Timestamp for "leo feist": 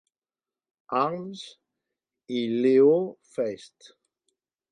2.63-3.93